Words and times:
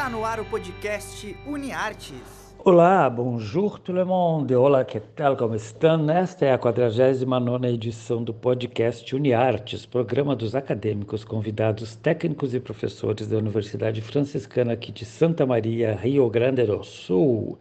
Está 0.00 0.08
no 0.08 0.24
ar 0.24 0.40
o 0.40 0.46
podcast 0.46 1.36
UniArtes. 1.46 2.54
Olá, 2.64 3.10
bonjour 3.10 3.78
tout 3.78 3.92
le 3.94 4.02
monde. 4.02 4.54
Olá, 4.54 4.82
que 4.82 4.98
tal? 4.98 5.36
Como 5.36 5.54
estão? 5.54 6.08
Esta 6.08 6.46
é 6.46 6.52
a 6.54 6.58
49 6.58 7.68
edição 7.68 8.24
do 8.24 8.32
podcast 8.32 9.14
UniArtes, 9.14 9.84
programa 9.84 10.34
dos 10.34 10.54
acadêmicos, 10.54 11.22
convidados 11.22 11.96
técnicos 11.96 12.54
e 12.54 12.60
professores 12.60 13.28
da 13.28 13.36
Universidade 13.36 14.00
Franciscana 14.00 14.72
aqui 14.72 14.90
de 14.90 15.04
Santa 15.04 15.44
Maria, 15.44 15.94
Rio 15.94 16.30
Grande 16.30 16.64
do 16.64 16.82
Sul. 16.82 17.58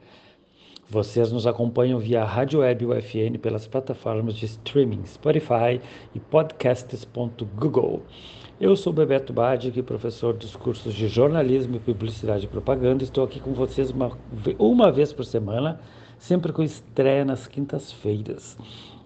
Vocês 0.91 1.31
nos 1.31 1.45
acompanham 1.45 1.99
via 1.99 2.23
Rádio 2.23 2.61
Web 2.61 2.87
UFN 2.87 3.37
pelas 3.39 3.67
plataformas 3.67 4.33
de 4.33 4.45
streaming 4.45 5.05
Spotify 5.05 5.79
e 6.15 6.19
podcasts.google. 6.19 8.01
Eu 8.59 8.75
sou 8.75 8.91
Bebeto 8.91 9.31
Badic, 9.31 9.83
professor 9.83 10.33
dos 10.33 10.55
cursos 10.55 10.95
de 10.95 11.07
jornalismo 11.07 11.75
e 11.75 11.79
publicidade 11.79 12.45
e 12.45 12.49
propaganda. 12.49 13.03
Estou 13.03 13.23
aqui 13.23 13.39
com 13.39 13.53
vocês 13.53 13.91
uma, 13.91 14.17
uma 14.57 14.91
vez 14.91 15.13
por 15.13 15.25
semana, 15.25 15.79
sempre 16.17 16.51
com 16.51 16.63
estreia 16.63 17.23
nas 17.23 17.45
quintas-feiras. 17.45 18.57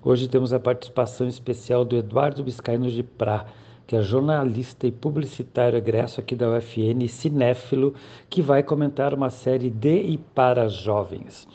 Hoje 0.02 0.30
temos 0.30 0.54
a 0.54 0.62
participação 0.62 1.28
especial 1.28 1.84
do 1.84 1.98
Eduardo 1.98 2.46
Biscaino 2.46 2.90
de 2.90 3.04
Prá, 3.04 3.46
que 3.86 3.98
é 3.98 4.02
jornalista 4.02 4.88
e 4.88 4.92
publicitário 4.92 5.78
egresso 5.78 6.22
aqui 6.22 6.34
da 6.34 6.50
UFN, 6.50 7.06
cinéfilo, 7.10 7.94
que 8.30 8.42
vai 8.42 8.64
comentar 8.64 9.14
uma 9.14 9.30
série 9.30 9.70
de 9.70 9.98
e 9.98 10.18
para 10.18 10.70
jovens. 10.70 11.46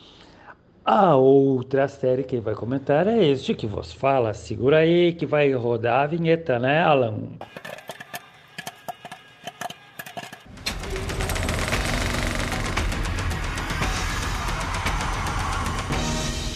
A 0.91 1.15
outra 1.15 1.87
série 1.87 2.23
que 2.23 2.39
vai 2.39 2.55
comentar 2.55 3.05
é 3.05 3.23
este 3.23 3.53
que 3.53 3.67
vos 3.67 3.93
fala. 3.93 4.33
Segura 4.33 4.79
aí 4.79 5.13
que 5.13 5.23
vai 5.23 5.53
rodar 5.53 6.01
a 6.01 6.07
vinheta, 6.07 6.57
né, 6.57 6.81
Alan? 6.81 7.29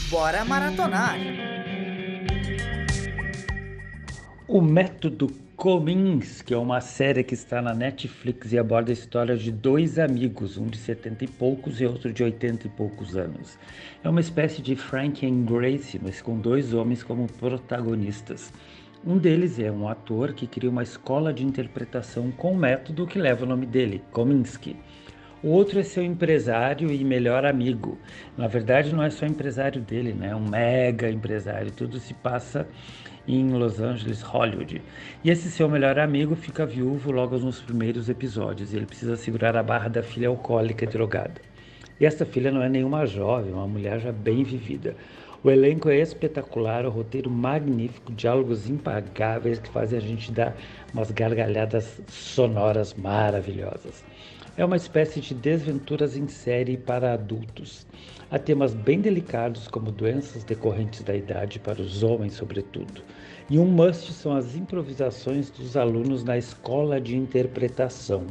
Bora 0.10 0.44
maratonar! 0.44 1.16
O 4.48 4.62
Método 4.62 5.43
Kominsky 5.64 6.54
é 6.54 6.58
uma 6.58 6.82
série 6.82 7.24
que 7.24 7.34
está 7.34 7.62
na 7.62 7.74
Netflix 7.74 8.52
e 8.52 8.60
aborda 8.60 8.92
a 8.92 8.94
história 8.94 9.38
de 9.38 9.50
dois 9.50 9.98
amigos, 9.98 10.58
um 10.58 10.68
de 10.68 10.78
setenta 10.78 11.24
e 11.24 11.28
poucos 11.30 11.80
e 11.80 11.86
outro 11.86 12.12
de 12.12 12.22
oitenta 12.22 12.68
e 12.68 12.70
poucos 12.70 13.16
anos. 13.16 13.58
É 14.04 14.10
uma 14.10 14.20
espécie 14.20 14.62
de 14.62 14.76
Frank 14.76 15.26
and 15.26 15.46
Grace, 15.46 15.98
mas 16.04 16.22
com 16.22 16.38
dois 16.38 16.74
homens 16.74 17.02
como 17.02 17.32
protagonistas. 17.32 18.52
Um 19.08 19.18
deles 19.18 19.58
é 19.58 19.72
um 19.72 19.88
ator 19.88 20.34
que 20.34 20.48
cria 20.48 20.70
uma 20.70 20.84
escola 20.84 21.32
de 21.32 21.46
interpretação 21.46 22.30
com 22.30 22.54
método 22.54 23.08
que 23.08 23.18
leva 23.18 23.46
o 23.46 23.48
nome 23.48 23.66
dele, 23.66 24.04
Kominsky. 24.12 24.76
O 25.42 25.48
outro 25.48 25.80
é 25.80 25.84
seu 25.84 26.04
empresário 26.04 26.92
e 26.92 27.06
melhor 27.06 27.46
amigo. 27.46 27.98
Na 28.38 28.48
verdade, 28.48 28.94
não 28.94 29.02
é 29.02 29.10
só 29.10 29.26
empresário 29.26 29.82
dele, 29.82 30.12
né? 30.12 30.30
É 30.30 30.36
um 30.36 30.46
mega 30.46 31.10
empresário. 31.10 31.72
Tudo 31.72 32.00
se 32.00 32.14
passa 32.14 32.68
em 33.28 33.50
Los 33.52 33.80
Angeles, 33.80 34.22
Hollywood. 34.22 34.82
E 35.24 35.30
esse 35.30 35.50
seu 35.50 35.70
melhor 35.70 36.00
amigo 36.00 36.36
fica 36.36 36.66
viúvo 36.66 37.12
logo 37.12 37.38
nos 37.38 37.62
primeiros 37.62 38.10
episódios. 38.10 38.74
E 38.74 38.78
ele 38.78 38.86
precisa 38.86 39.16
segurar 39.16 39.56
a 39.56 39.64
barra 39.64 39.88
da 39.88 40.04
filha 40.04 40.28
alcoólica 40.28 40.86
e 40.86 40.88
drogada. 40.88 41.42
E 42.00 42.06
essa 42.06 42.26
filha 42.26 42.52
não 42.52 42.62
é 42.62 42.70
nenhuma 42.70 43.06
jovem, 43.06 43.52
é 43.52 43.56
uma 43.56 43.68
mulher 43.68 44.00
já 44.00 44.12
bem 44.12 44.44
vivida. 44.44 44.96
O 45.44 45.52
elenco 45.52 45.90
é 45.90 46.00
espetacular, 46.00 46.86
o 46.86 46.90
roteiro 46.90 47.30
magnífico, 47.30 48.14
diálogos 48.14 48.70
impagáveis 48.70 49.60
que 49.60 49.70
fazem 49.70 50.00
a 50.00 50.02
gente 50.02 50.32
dar 50.32 50.56
umas 50.94 51.12
gargalhadas 51.12 52.02
sonoras 52.08 52.94
maravilhosas. 52.94 54.04
É 54.56 54.64
uma 54.64 54.76
espécie 54.76 55.20
de 55.20 55.34
desventuras 55.34 56.16
em 56.16 56.28
série 56.28 56.78
para 56.78 57.14
adultos. 57.14 57.88
Há 58.30 58.38
temas 58.38 58.76
bem 58.76 59.02
delicados, 59.02 59.68
como 59.68 59.92
doenças 59.92 60.44
decorrentes 60.44 61.02
da 61.02 61.16
idade 61.16 61.60
para 61.60 61.82
os 61.82 62.04
homens, 62.04 62.34
sobretudo. 62.34 63.02
E 63.50 63.58
um 63.58 63.66
must 63.66 64.14
são 64.14 64.36
as 64.36 64.56
improvisações 64.56 65.50
dos 65.50 65.76
alunos 65.76 66.24
na 66.24 66.38
escola 66.38 67.02
de 67.02 67.18
interpretação. 67.18 68.28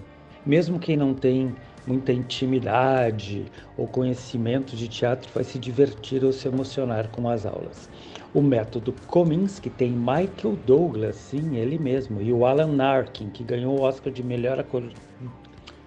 Mesmo 0.47 0.79
quem 0.79 0.97
não 0.97 1.13
tem 1.13 1.53
muita 1.85 2.13
intimidade 2.13 3.45
ou 3.77 3.89
conhecimento 3.89 4.77
de 4.77 4.87
teatro 4.87 5.29
vai 5.35 5.43
se 5.43 5.59
divertir 5.59 6.25
ou 6.25 6.33
se 6.33 6.47
emocionar 6.47 7.09
com 7.09 7.29
as 7.29 7.45
aulas. 7.45 7.91
O 8.33 8.41
método 8.41 8.95
Kominsky 9.09 9.71
tem 9.71 9.91
Michael 9.91 10.57
Douglas, 10.65 11.17
sim, 11.17 11.57
ele 11.57 11.81
mesmo, 11.81 12.23
e 12.23 12.33
o 12.33 12.47
Alan 12.47 12.81
Arkin, 12.81 13.29
que 13.29 13.43
ganhou 13.43 13.77
o 13.77 13.83
Oscar 13.83 14.13
de 14.13 14.23
melhor 14.23 14.61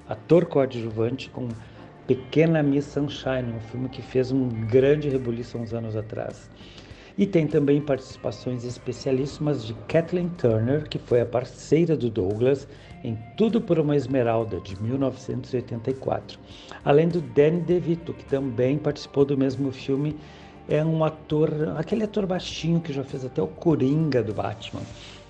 ator 0.07 0.45
coadjuvante 0.45 1.29
com 1.29 1.47
Pequena 2.07 2.61
Miss 2.61 2.85
Sunshine, 2.85 3.53
um 3.55 3.59
filme 3.59 3.89
que 3.89 4.01
fez 4.01 4.31
um 4.31 4.47
grande 4.47 5.09
rebuliço 5.09 5.57
uns 5.57 5.73
anos 5.73 5.95
atrás. 5.95 6.49
E 7.17 7.25
tem 7.25 7.47
também 7.47 7.81
participações 7.81 8.63
especialíssimas 8.63 9.65
de 9.65 9.73
Kathleen 9.87 10.29
Turner, 10.37 10.87
que 10.87 10.99
foi 10.99 11.21
a 11.21 11.25
parceira 11.25 11.95
do 11.95 12.09
Douglas 12.09 12.67
em 13.03 13.17
Tudo 13.37 13.61
por 13.61 13.79
uma 13.79 13.95
Esmeralda, 13.95 14.59
de 14.59 14.79
1984. 14.81 16.37
Além 16.83 17.07
do 17.07 17.21
Danny 17.21 17.61
DeVito, 17.61 18.13
que 18.13 18.25
também 18.25 18.77
participou 18.77 19.23
do 19.23 19.37
mesmo 19.37 19.71
filme, 19.71 20.15
é 20.67 20.83
um 20.83 21.03
ator, 21.03 21.49
aquele 21.77 22.03
ator 22.03 22.25
baixinho 22.25 22.81
que 22.81 22.91
já 22.91 23.03
fez 23.03 23.23
até 23.23 23.41
o 23.41 23.47
Coringa 23.47 24.21
do 24.21 24.33
Batman 24.33 24.81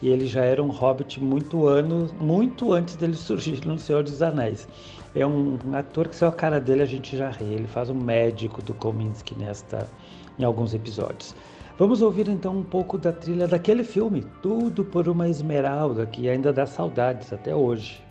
e 0.06 0.10
ele 0.10 0.28
já 0.28 0.46
era 0.46 0.62
um 0.62 0.70
hobbit 0.70 1.20
muito 1.20 1.66
anos, 1.66 2.12
muito 2.12 2.72
antes 2.72 2.96
dele 2.96 3.16
surgir 3.16 3.66
no 3.66 3.80
Senhor 3.80 4.04
dos 4.04 4.22
Anéis. 4.22 4.68
É 5.16 5.26
um, 5.26 5.58
um 5.66 5.76
ator 5.76 6.08
que 6.10 6.24
é 6.24 6.28
a 6.28 6.32
cara 6.32 6.62
dele 6.62 6.84
a 6.84 6.86
gente 6.86 7.18
já 7.18 7.32
ri. 7.32 7.46
Ele 7.46 7.66
faz 7.66 7.90
um 7.90 7.96
médico 7.96 8.62
do 8.62 8.72
Kominsky 8.76 9.34
nesta, 9.36 9.90
em 10.38 10.44
alguns 10.44 10.76
episódios. 10.76 11.36
Vamos 11.80 12.04
ouvir 12.04 12.30
então 12.30 12.56
um 12.56 12.64
pouco 12.64 13.00
da 13.00 13.12
trilha 13.12 13.48
daquele 13.48 13.84
filme, 13.84 14.24
Tudo 14.44 14.86
por 14.86 15.10
uma 15.10 15.28
Esmeralda, 15.28 16.06
que 16.06 16.30
ainda 16.30 16.54
dá 16.54 16.68
saudades 16.68 17.34
até 17.34 17.56
hoje. 17.56 18.05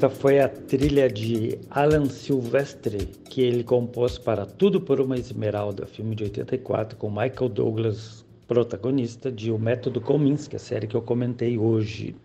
Esta 0.00 0.08
foi 0.08 0.40
a 0.40 0.48
trilha 0.48 1.10
de 1.10 1.58
Alan 1.68 2.06
Silvestre, 2.06 3.04
que 3.28 3.42
ele 3.42 3.62
compôs 3.62 4.16
para 4.16 4.46
Tudo 4.46 4.80
por 4.80 4.98
uma 4.98 5.18
Esmeralda, 5.18 5.84
filme 5.84 6.14
de 6.14 6.24
84, 6.24 6.96
com 6.96 7.10
Michael 7.10 7.50
Douglas 7.50 8.24
protagonista 8.48 9.30
de 9.30 9.50
O 9.50 9.58
Método 9.58 10.00
Kominsky, 10.00 10.56
a 10.56 10.58
série 10.58 10.86
que 10.86 10.94
eu 10.94 11.02
comentei 11.02 11.58
hoje. 11.58 12.16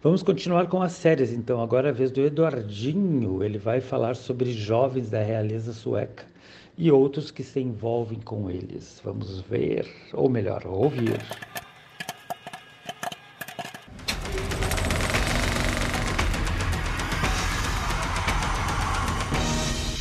Vamos 0.00 0.22
continuar 0.22 0.68
com 0.68 0.80
as 0.80 0.92
séries, 0.92 1.32
então. 1.32 1.60
Agora 1.60 1.88
é 1.88 1.90
a 1.90 1.92
vez 1.92 2.12
do 2.12 2.20
Eduardinho. 2.20 3.42
Ele 3.42 3.58
vai 3.58 3.80
falar 3.80 4.14
sobre 4.14 4.52
jovens 4.52 5.10
da 5.10 5.20
realeza 5.20 5.72
sueca 5.72 6.24
e 6.78 6.92
outros 6.92 7.32
que 7.32 7.42
se 7.42 7.58
envolvem 7.58 8.20
com 8.20 8.48
eles. 8.48 9.00
Vamos 9.04 9.40
ver, 9.40 9.84
ou 10.12 10.28
melhor, 10.28 10.64
ouvir. 10.64 11.18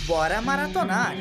Bora 0.10 0.42
maratonar! 0.42 1.14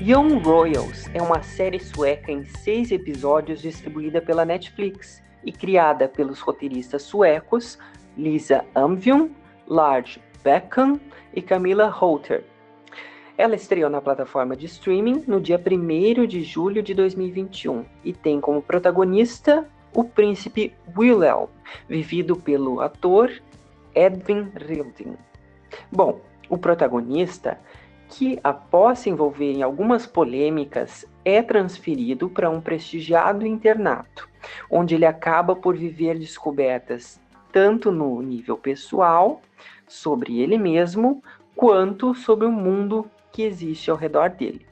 Young 0.00 0.38
Royals 0.38 1.10
é 1.12 1.20
uma 1.20 1.42
série 1.42 1.80
sueca 1.80 2.30
em 2.30 2.44
seis 2.44 2.92
episódios 2.92 3.60
distribuída 3.60 4.22
pela 4.22 4.44
Netflix 4.44 5.20
e 5.44 5.50
criada 5.50 6.06
pelos 6.06 6.38
roteiristas 6.38 7.02
suecos 7.02 7.76
Lisa 8.16 8.64
Amvion, 8.72 9.30
Lars 9.66 10.20
Beckham 10.44 11.00
e 11.34 11.42
Camilla 11.42 11.88
Holter. 11.88 12.44
Ela 13.36 13.56
estreou 13.56 13.90
na 13.90 14.00
plataforma 14.00 14.54
de 14.54 14.66
streaming 14.66 15.24
no 15.26 15.40
dia 15.40 15.60
1 15.60 16.24
de 16.24 16.44
julho 16.44 16.84
de 16.84 16.94
2021 16.94 17.84
e 18.04 18.12
tem 18.12 18.40
como 18.40 18.62
protagonista 18.62 19.68
o 19.98 20.04
príncipe 20.04 20.72
Wilhelm, 20.96 21.48
vivido 21.88 22.36
pelo 22.36 22.80
ator 22.80 23.32
Edwin 23.92 24.48
Rilding. 24.54 25.16
Bom, 25.90 26.20
o 26.48 26.56
protagonista, 26.56 27.58
que 28.08 28.38
após 28.44 29.00
se 29.00 29.10
envolver 29.10 29.50
em 29.50 29.64
algumas 29.64 30.06
polêmicas, 30.06 31.04
é 31.24 31.42
transferido 31.42 32.30
para 32.30 32.48
um 32.48 32.60
prestigiado 32.60 33.44
internato, 33.44 34.28
onde 34.70 34.94
ele 34.94 35.04
acaba 35.04 35.56
por 35.56 35.76
viver 35.76 36.16
descobertas 36.16 37.20
tanto 37.50 37.90
no 37.90 38.22
nível 38.22 38.56
pessoal, 38.56 39.42
sobre 39.88 40.38
ele 40.38 40.56
mesmo, 40.56 41.20
quanto 41.56 42.14
sobre 42.14 42.46
o 42.46 42.52
mundo 42.52 43.10
que 43.32 43.42
existe 43.42 43.90
ao 43.90 43.96
redor 43.96 44.30
dele. 44.30 44.64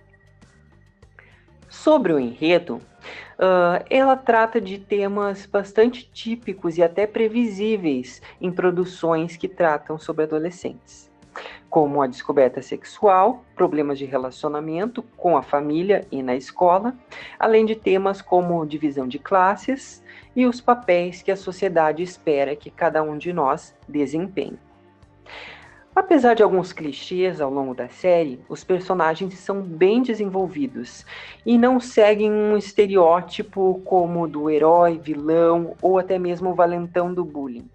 Sobre 1.69 2.13
o 2.13 2.21
enredo, 2.21 2.81
Uh, 3.39 3.85
ela 3.91 4.17
trata 4.17 4.59
de 4.59 4.79
temas 4.79 5.45
bastante 5.45 6.11
típicos 6.11 6.79
e 6.79 6.83
até 6.83 7.07
previsíveis 7.07 8.23
em 8.41 8.51
produções 8.51 9.37
que 9.37 9.47
tratam 9.47 9.99
sobre 9.99 10.25
adolescentes, 10.25 11.11
como 11.69 12.01
a 12.01 12.07
descoberta 12.07 12.63
sexual, 12.63 13.45
problemas 13.55 13.99
de 13.99 14.07
relacionamento 14.07 15.03
com 15.19 15.37
a 15.37 15.43
família 15.43 16.07
e 16.11 16.23
na 16.23 16.35
escola, 16.35 16.95
além 17.39 17.67
de 17.67 17.75
temas 17.75 18.23
como 18.23 18.65
divisão 18.65 19.07
de 19.07 19.19
classes 19.19 20.03
e 20.35 20.47
os 20.47 20.63
papéis 20.63 21.21
que 21.21 21.31
a 21.31 21.37
sociedade 21.37 22.03
espera 22.03 22.57
que 22.57 22.71
cada 22.71 23.03
um 23.03 23.19
de 23.19 23.35
nós 23.35 23.77
desempenhe. 23.87 24.59
Apesar 25.97 26.35
de 26.35 26.43
alguns 26.43 26.75
clichês 26.75 27.41
ao 27.41 27.51
longo 27.51 27.75
da 27.75 27.89
série, 27.89 28.39
os 28.51 28.63
personagens 28.63 29.33
são 29.39 29.63
bem 29.63 30.03
desenvolvidos 30.03 31.07
e 31.45 31.57
não 31.57 31.81
seguem 31.81 32.31
um 32.31 32.55
estereótipo 32.55 33.81
como 33.83 34.29
do 34.29 34.51
herói, 34.51 35.01
vilão 35.03 35.75
ou 35.81 35.99
até 35.99 36.19
mesmo 36.19 36.51
o 36.51 36.55
valentão 36.55 37.15
do 37.15 37.25
bullying. 37.25 37.67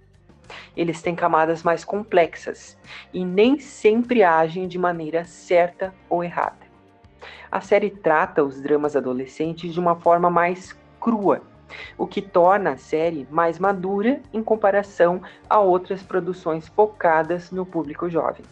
Eles 0.78 1.02
têm 1.02 1.16
camadas 1.16 1.64
mais 1.64 1.84
complexas 1.84 2.78
e 3.12 3.26
nem 3.26 3.58
sempre 3.58 4.22
agem 4.22 4.68
de 4.68 4.78
maneira 4.78 5.26
certa 5.26 5.92
ou 6.08 6.24
errada. 6.24 6.62
A 7.52 7.60
série 7.60 7.90
trata 7.90 8.44
os 8.44 8.62
dramas 8.62 8.96
adolescentes 8.96 9.74
de 9.74 9.80
uma 9.80 9.96
forma 9.96 10.30
mais 10.30 10.78
crua 11.00 11.42
o 11.98 12.08
que 12.08 12.22
torna 12.22 12.72
a 12.72 12.78
série 12.78 13.28
mais 13.30 13.60
madura 13.60 14.22
em 14.34 14.44
comparação 14.44 15.22
a 15.50 15.60
outras 15.60 16.04
produções 16.04 16.68
focadas 16.68 17.52
no 17.52 17.66
público 17.66 18.10
jovem. 18.10 18.46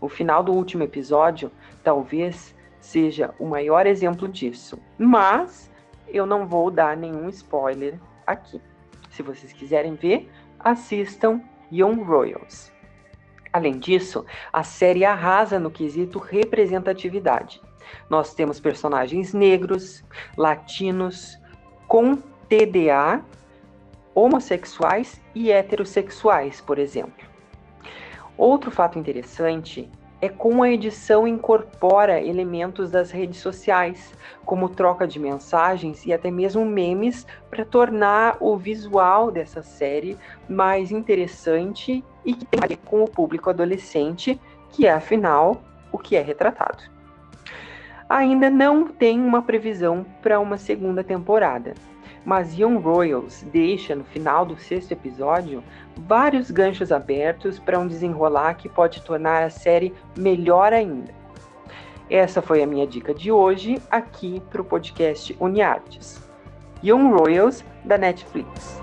O 0.00 0.08
final 0.08 0.42
do 0.42 0.52
último 0.52 0.82
episódio 0.82 1.50
talvez 1.82 2.54
seja 2.80 3.34
o 3.38 3.46
maior 3.46 3.86
exemplo 3.86 4.28
disso, 4.28 4.78
mas 4.98 5.70
eu 6.08 6.26
não 6.26 6.46
vou 6.46 6.70
dar 6.70 6.96
nenhum 6.96 7.28
spoiler 7.28 7.98
aqui. 8.26 8.60
Se 9.10 9.22
vocês 9.22 9.52
quiserem 9.52 9.94
ver, 9.94 10.30
assistam 10.58 11.40
Young 11.72 12.02
Royals. 12.02 12.72
Além 13.52 13.78
disso, 13.78 14.24
a 14.52 14.62
série 14.62 15.04
arrasa 15.04 15.58
no 15.58 15.70
quesito 15.70 16.18
representatividade. 16.18 17.60
Nós 18.08 18.34
temos 18.34 18.60
personagens 18.60 19.34
negros, 19.34 20.04
latinos, 20.36 21.38
com 21.88 22.16
TDA, 22.50 23.22
homossexuais 24.12 25.22
e 25.32 25.52
heterossexuais, 25.52 26.60
por 26.60 26.80
exemplo. 26.80 27.24
Outro 28.36 28.72
fato 28.72 28.98
interessante 28.98 29.88
é 30.20 30.28
como 30.28 30.64
a 30.64 30.68
edição 30.68 31.28
incorpora 31.28 32.20
elementos 32.20 32.90
das 32.90 33.12
redes 33.12 33.38
sociais, 33.38 34.12
como 34.44 34.68
troca 34.68 35.06
de 35.06 35.20
mensagens 35.20 36.04
e 36.04 36.12
até 36.12 36.28
mesmo 36.28 36.66
memes, 36.66 37.24
para 37.48 37.64
tornar 37.64 38.36
o 38.40 38.56
visual 38.56 39.30
dessa 39.30 39.62
série 39.62 40.18
mais 40.48 40.90
interessante 40.90 42.04
e 42.24 42.34
que 42.34 42.44
tem 42.46 42.60
a 42.64 42.66
ver 42.66 42.78
com 42.78 43.04
o 43.04 43.08
público 43.08 43.48
adolescente, 43.48 44.40
que 44.70 44.88
é 44.88 44.92
afinal 44.92 45.62
o 45.92 45.98
que 45.98 46.16
é 46.16 46.20
retratado. 46.20 46.82
Ainda 48.08 48.50
não 48.50 48.88
tem 48.88 49.20
uma 49.20 49.40
previsão 49.40 50.04
para 50.20 50.40
uma 50.40 50.58
segunda 50.58 51.04
temporada, 51.04 51.74
mas 52.24 52.58
Young 52.58 52.76
Royals 52.78 53.42
deixa 53.52 53.94
no 53.94 54.04
final 54.04 54.44
do 54.44 54.56
sexto 54.56 54.92
episódio 54.92 55.62
vários 55.96 56.50
ganchos 56.50 56.92
abertos 56.92 57.58
para 57.58 57.78
um 57.78 57.86
desenrolar 57.86 58.54
que 58.54 58.68
pode 58.68 59.02
tornar 59.02 59.42
a 59.42 59.50
série 59.50 59.94
melhor 60.16 60.72
ainda. 60.72 61.12
Essa 62.08 62.42
foi 62.42 62.62
a 62.62 62.66
minha 62.66 62.86
dica 62.86 63.14
de 63.14 63.30
hoje 63.30 63.80
aqui 63.90 64.42
para 64.50 64.60
o 64.60 64.64
podcast 64.64 65.36
Uniartes. 65.38 66.28
Young 66.82 67.12
Royals 67.12 67.64
da 67.84 67.96
Netflix. 67.96 68.80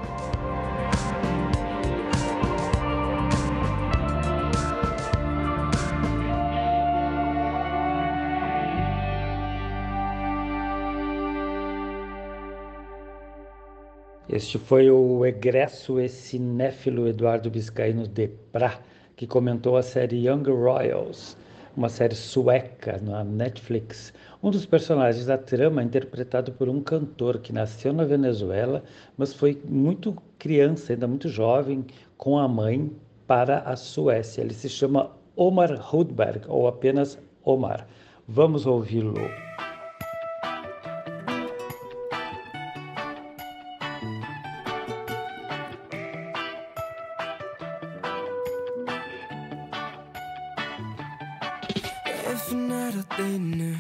Este 14.29 14.57
foi 14.57 14.91
o 14.91 15.25
egresso 15.25 16.01
e 16.01 16.09
cinéfilo 16.09 17.07
Eduardo 17.07 17.49
Biscaíno 17.49 18.05
de 18.05 18.27
Prá, 18.51 18.77
que 19.15 19.25
comentou 19.25 19.77
a 19.77 19.81
série 19.81 20.27
Young 20.27 20.43
Royals, 20.51 21.37
uma 21.77 21.87
série 21.87 22.13
sueca 22.13 22.99
na 23.01 23.23
Netflix. 23.23 24.13
Um 24.43 24.51
dos 24.51 24.65
personagens 24.65 25.25
da 25.27 25.37
trama 25.37 25.81
é 25.81 25.85
interpretado 25.85 26.51
por 26.51 26.67
um 26.67 26.81
cantor 26.81 27.39
que 27.39 27.53
nasceu 27.53 27.93
na 27.93 28.03
Venezuela, 28.03 28.83
mas 29.17 29.33
foi 29.33 29.61
muito 29.63 30.13
criança, 30.37 30.91
ainda 30.91 31.07
muito 31.07 31.29
jovem, 31.29 31.85
com 32.17 32.37
a 32.37 32.49
mãe 32.49 32.91
para 33.25 33.59
a 33.59 33.77
Suécia. 33.77 34.41
Ele 34.41 34.53
se 34.53 34.67
chama 34.67 35.09
Omar 35.37 35.73
Rudberg, 35.79 36.41
ou 36.49 36.67
apenas 36.67 37.17
Omar. 37.45 37.87
Vamos 38.27 38.65
ouvi-lo. 38.65 39.13
för 52.37 52.55
nära 52.55 53.03
dig 53.17 53.39
nu. 53.39 53.77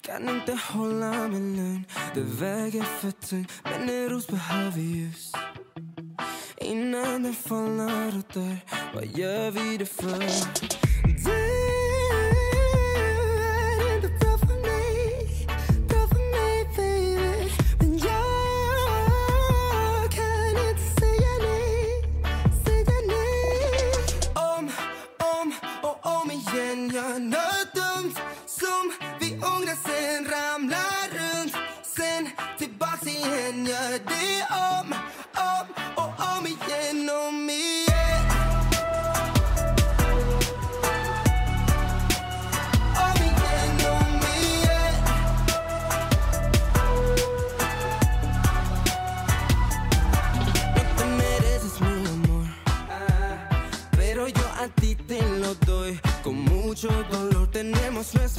Kan 0.00 0.28
inte 0.28 0.58
hålla 0.72 1.12
mig 1.12 1.56
lugn. 1.56 1.84
Det 2.14 2.20
väger 2.20 2.82
för 2.82 3.10
tungt. 3.10 3.52
Men 3.64 3.90
en 3.90 4.08
ros 4.08 4.26
behöver 4.26 4.78
ljus. 4.78 5.32
Innan 6.56 7.22
den 7.22 7.34
faller 7.34 8.08
och 8.18 8.34
dör 8.34 8.56
Vad 8.94 9.06
gör 9.06 9.50
vi 9.50 9.76
det 9.76 9.86
för? 9.86 10.79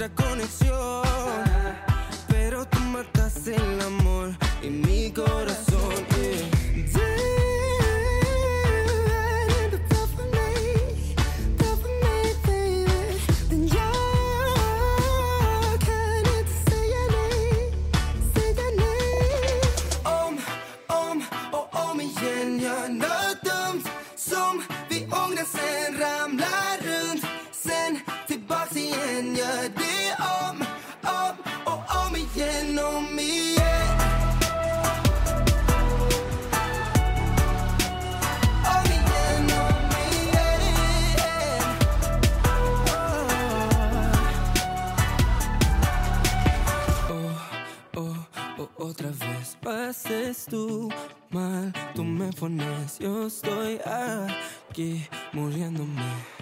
Nuestra 0.02 0.16
conexión. 0.16 0.61
yo 53.00 53.28
estoy 53.28 53.80
aquí 53.86 55.06
muriéndome. 55.32 56.41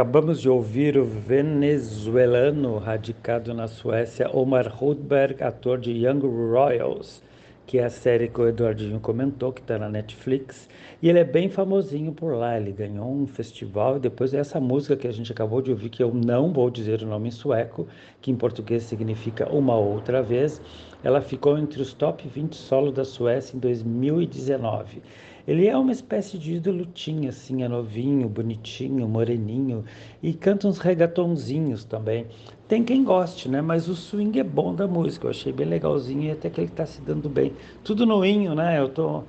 Acabamos 0.00 0.40
de 0.40 0.48
ouvir 0.48 0.96
o 0.96 1.04
venezuelano 1.04 2.78
radicado 2.78 3.52
na 3.52 3.68
Suécia 3.68 4.34
Omar 4.34 4.66
Rudberg, 4.66 5.42
ator 5.42 5.78
de 5.78 5.90
Young 5.90 6.20
Royals, 6.20 7.22
que 7.66 7.78
é 7.78 7.84
a 7.84 7.90
série 7.90 8.26
que 8.26 8.40
o 8.40 8.48
Eduardinho 8.48 8.98
comentou, 8.98 9.52
que 9.52 9.60
está 9.60 9.78
na 9.78 9.90
Netflix. 9.90 10.70
E 11.02 11.10
ele 11.10 11.18
é 11.18 11.24
bem 11.24 11.50
famosinho 11.50 12.12
por 12.12 12.32
lá. 12.32 12.56
Ele 12.56 12.72
ganhou 12.72 13.12
um 13.12 13.26
festival 13.26 13.98
e 13.98 14.00
depois 14.00 14.32
essa 14.32 14.58
música 14.58 14.96
que 14.96 15.06
a 15.06 15.12
gente 15.12 15.32
acabou 15.32 15.60
de 15.60 15.70
ouvir, 15.70 15.90
que 15.90 16.02
eu 16.02 16.14
não 16.14 16.50
vou 16.50 16.70
dizer 16.70 17.02
o 17.02 17.06
nome 17.06 17.28
em 17.28 17.30
sueco, 17.30 17.86
que 18.22 18.30
em 18.30 18.36
português 18.36 18.84
significa 18.84 19.52
uma 19.52 19.76
outra 19.76 20.22
vez, 20.22 20.62
ela 21.04 21.20
ficou 21.20 21.58
entre 21.58 21.82
os 21.82 21.92
top 21.92 22.26
20 22.26 22.54
solo 22.54 22.90
da 22.90 23.04
Suécia 23.04 23.54
em 23.54 23.60
2019. 23.60 25.02
Ele 25.50 25.66
é 25.66 25.76
uma 25.76 25.90
espécie 25.90 26.38
de 26.38 26.54
ídolo 26.54 26.86
teen, 26.86 27.26
assim, 27.26 27.64
é 27.64 27.68
novinho, 27.68 28.28
bonitinho, 28.28 29.08
moreninho 29.08 29.84
e 30.22 30.32
canta 30.32 30.68
uns 30.68 30.78
regatonzinhos 30.78 31.84
também. 31.84 32.26
Tem 32.68 32.84
quem 32.84 33.02
goste, 33.02 33.48
né? 33.48 33.60
Mas 33.60 33.88
o 33.88 33.96
swing 33.96 34.38
é 34.38 34.44
bom 34.44 34.72
da 34.72 34.86
música, 34.86 35.26
eu 35.26 35.30
achei 35.30 35.52
bem 35.52 35.66
legalzinho 35.66 36.22
e 36.22 36.30
até 36.30 36.48
que 36.48 36.60
ele 36.60 36.70
tá 36.70 36.86
se 36.86 37.00
dando 37.00 37.28
bem. 37.28 37.52
Tudo 37.82 38.06
noinho, 38.06 38.54
né? 38.54 38.78
Eu 38.78 38.90
tô 38.90 39.24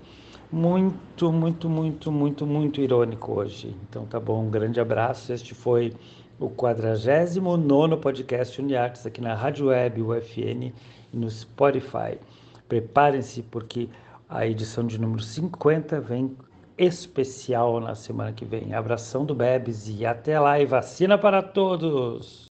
muito, 0.51 1.31
muito, 1.31 1.67
muito, 1.67 2.11
muito, 2.11 2.45
muito 2.45 2.81
irônico 2.81 3.39
hoje. 3.39 3.75
Então 3.89 4.05
tá 4.05 4.19
bom, 4.19 4.43
um 4.45 4.51
grande 4.51 4.79
abraço. 4.79 5.33
Este 5.33 5.55
foi 5.55 5.91
o 6.39 6.51
49 6.51 7.97
podcast 7.97 8.61
Uniartes 8.61 9.07
aqui 9.07 9.21
na 9.21 9.33
Rádio 9.33 9.69
Web 9.69 9.99
UFN 10.03 10.71
e 11.11 11.17
no 11.17 11.27
Spotify. 11.31 12.19
Preparem-se 12.69 13.41
porque 13.41 13.89
a 14.31 14.47
edição 14.47 14.87
de 14.87 14.97
número 14.97 15.21
50 15.21 15.99
vem 15.99 16.37
especial 16.77 17.81
na 17.81 17.93
semana 17.93 18.31
que 18.31 18.45
vem. 18.45 18.73
Abração 18.73 19.25
do 19.25 19.35
Bebes 19.35 19.89
e 19.89 20.05
até 20.05 20.39
lá 20.39 20.57
e 20.57 20.65
vacina 20.65 21.17
para 21.17 21.43
todos! 21.43 22.49